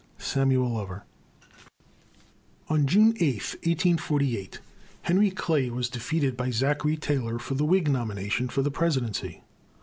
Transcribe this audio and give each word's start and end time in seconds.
SAMUEL 0.17 0.67
LOVER. 0.67 1.03
On 2.69 2.87
June 2.87 3.13
8, 3.19 3.33
1848, 3.63 4.59
Henry 5.03 5.29
Clay 5.29 5.69
was 5.69 5.89
defeated 5.91 6.35
by 6.35 6.49
Zachary 6.49 6.97
Taylor 6.97 7.37
for 7.37 7.53
the 7.53 7.65
Whig 7.65 7.87
nomination 7.87 8.49
for 8.49 8.63
the 8.63 8.71
presidency. 8.71 9.43